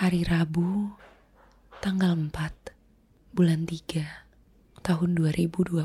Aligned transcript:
Hari 0.00 0.24
Rabu, 0.24 0.96
tanggal 1.84 2.16
4, 2.16 2.32
bulan 3.36 3.68
3, 3.68 4.80
tahun 4.80 5.12
2020. 5.12 5.76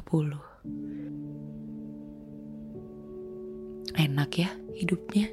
Enak 3.92 4.32
ya 4.40 4.56
hidupnya, 4.72 5.28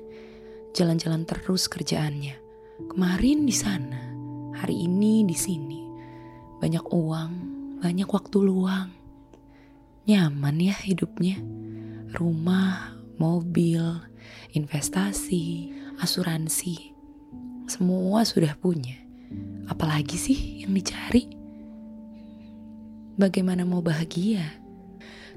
jalan-jalan 0.74 1.22
terus 1.22 1.70
kerjaannya. 1.70 2.34
Kemarin 2.90 3.46
di 3.46 3.54
sana, 3.54 4.02
hari 4.58 4.90
ini 4.90 5.30
di 5.30 5.36
sini. 5.38 5.86
Banyak 6.58 6.82
uang, 6.90 7.32
banyak 7.78 8.10
waktu 8.10 8.38
luang. 8.42 8.90
Nyaman 10.10 10.58
ya 10.58 10.74
hidupnya. 10.74 11.38
Rumah, 12.18 12.98
mobil, 13.14 13.78
investasi, 14.58 15.70
asuransi 16.02 16.91
semua 17.66 18.26
sudah 18.26 18.54
punya. 18.58 18.98
Apalagi 19.70 20.18
sih 20.18 20.66
yang 20.66 20.74
dicari? 20.74 21.30
Bagaimana 23.16 23.62
mau 23.62 23.84
bahagia 23.84 24.42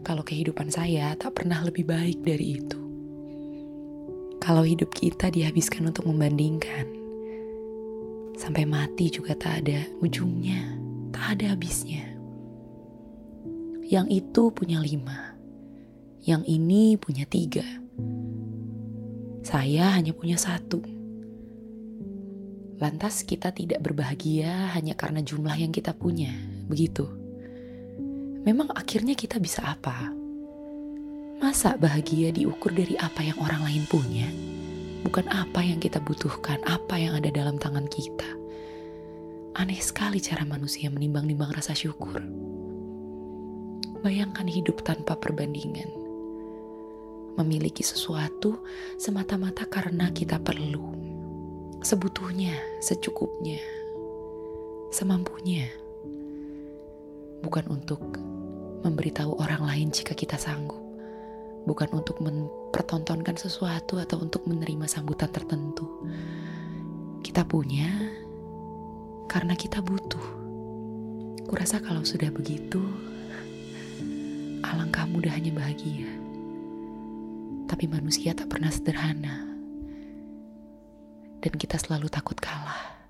kalau 0.02 0.26
kehidupan 0.26 0.72
saya 0.72 1.14
tak 1.20 1.38
pernah 1.38 1.62
lebih 1.62 1.86
baik 1.86 2.23
dari 2.26 2.59
itu? 2.59 2.80
Kalau 4.41 4.62
hidup 4.62 4.94
kita 4.94 5.34
dihabiskan 5.34 5.90
untuk 5.90 6.05
membandingkan, 6.05 6.86
sampai 8.38 8.67
mati 8.67 9.09
juga 9.09 9.34
tak 9.34 9.66
ada 9.66 9.81
ujungnya, 10.03 10.78
tak 11.09 11.39
ada 11.39 11.58
habisnya. 11.58 12.05
Yang 13.86 14.26
itu 14.26 14.44
punya 14.53 14.81
lima, 14.81 15.34
yang 16.26 16.45
ini 16.45 16.98
punya 16.98 17.26
tiga. 17.26 17.66
Saya 19.45 19.94
hanya 19.98 20.14
punya 20.14 20.38
satu 20.42 20.81
Lantas 22.76 23.24
kita 23.24 23.56
tidak 23.56 23.80
berbahagia 23.80 24.76
hanya 24.76 25.00
karena 25.00 25.24
jumlah 25.24 25.56
yang 25.56 25.72
kita 25.72 25.96
punya, 25.96 26.36
begitu. 26.68 27.08
Memang 28.44 28.67
akhirnya 28.76 29.16
kita 29.16 29.40
bisa 29.40 29.64
apa? 29.64 30.12
Masa 31.40 31.80
bahagia 31.80 32.36
diukur 32.36 32.76
dari 32.76 33.00
apa 33.00 33.23
yang 33.23 33.40
orang 33.40 33.64
lain 33.64 33.84
punya? 33.88 34.28
Bukan 35.08 35.23
apa 35.32 35.64
yang 35.64 35.80
kita 35.80 36.04
butuhkan, 36.04 36.59
apa 36.67 37.00
yang 37.00 37.16
ada 37.16 37.32
dalam 37.32 37.56
tangan 37.56 37.88
kita. 37.88 38.28
Aneh 39.56 39.80
sekali 39.80 40.20
cara 40.20 40.44
manusia 40.44 40.92
menimbang-nimbang 40.92 41.56
rasa 41.56 41.72
syukur. 41.72 42.20
Bayangkan 44.04 44.52
hidup 44.52 44.84
tanpa 44.84 45.16
perbandingan. 45.16 45.88
Memiliki 47.39 47.88
sesuatu 47.88 48.60
semata-mata 49.00 49.64
karena 49.64 50.12
kita 50.12 50.44
perlu 50.44 51.14
sebutuhnya, 51.86 52.58
secukupnya, 52.81 53.61
semampunya. 54.89 55.69
Bukan 57.45 57.61
untuk 57.69 58.02
memberitahu 58.81 59.38
orang 59.38 59.69
lain 59.69 59.94
jika 59.94 60.17
kita 60.17 60.33
sanggup. 60.33 60.81
Bukan 61.69 61.94
untuk 61.94 62.17
mempertontonkan 62.25 63.38
sesuatu 63.38 64.02
atau 64.02 64.17
untuk 64.17 64.50
menerima 64.50 64.89
sambutan 64.89 65.30
tertentu. 65.30 65.86
Kita 67.22 67.45
punya 67.45 67.94
karena 69.30 69.53
kita 69.53 69.86
butuh. 69.86 70.42
Kurasa 71.45 71.77
kalau 71.86 72.02
sudah 72.02 72.33
begitu, 72.33 72.81
alangkah 74.66 75.05
mudahnya 75.05 75.53
bahagia. 75.53 76.09
Tapi 77.70 77.86
manusia 77.86 78.33
tak 78.33 78.49
pernah 78.49 78.73
sederhana 78.73 79.55
dan 81.46 81.54
kita 81.62 81.78
selalu 81.78 82.10
takut 82.10 82.34
kalah. 82.42 83.05